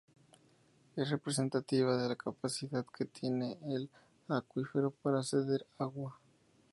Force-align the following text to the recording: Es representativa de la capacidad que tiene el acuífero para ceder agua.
Es 0.95 1.11
representativa 1.11 1.95
de 1.95 2.09
la 2.09 2.15
capacidad 2.15 2.83
que 2.87 3.05
tiene 3.05 3.59
el 3.67 3.87
acuífero 4.29 4.89
para 4.89 5.21
ceder 5.21 5.67
agua. 5.77 6.17